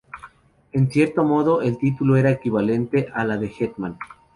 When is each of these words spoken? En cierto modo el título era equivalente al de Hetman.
En 0.71 0.89
cierto 0.89 1.23
modo 1.23 1.61
el 1.61 1.77
título 1.77 2.17
era 2.17 2.31
equivalente 2.31 3.09
al 3.13 3.39
de 3.39 3.49
Hetman. 3.55 3.99